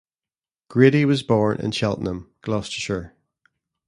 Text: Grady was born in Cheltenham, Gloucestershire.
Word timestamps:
Grady 0.67 1.05
was 1.05 1.21
born 1.21 1.59
in 1.59 1.69
Cheltenham, 1.69 2.33
Gloucestershire. 2.41 3.13